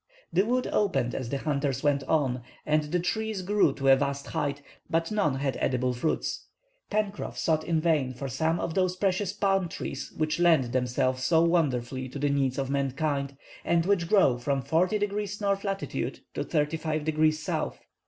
The 0.33 0.47
wood 0.47 0.65
opened 0.73 1.13
as 1.13 1.29
the 1.29 1.37
hunters 1.37 1.83
went 1.83 2.03
on, 2.05 2.41
and 2.65 2.85
the 2.85 2.99
trees 2.99 3.43
grew 3.43 3.71
to 3.75 3.87
a 3.89 3.95
vast 3.95 4.25
height, 4.25 4.63
but 4.89 5.11
none 5.11 5.35
had 5.35 5.57
edible 5.57 5.93
fruits. 5.93 6.47
Pencroff 6.89 7.37
sought 7.37 7.63
in 7.63 7.79
vain 7.79 8.15
for 8.15 8.27
some 8.27 8.59
of 8.59 8.73
those 8.73 8.95
precious 8.95 9.31
palm 9.31 9.69
trees, 9.69 10.11
which 10.17 10.39
lend 10.39 10.73
themselves 10.73 11.23
so 11.23 11.43
wonderfully 11.43 12.09
to 12.09 12.17
the 12.17 12.29
needs 12.29 12.57
of 12.57 12.71
mankind, 12.71 13.37
and 13.63 13.85
which 13.85 14.07
grow 14.09 14.39
from 14.39 14.63
40° 14.63 15.39
north 15.39 15.63
latitude 15.63 16.21
to 16.33 16.43
35° 16.43 17.31
south. 17.35 17.79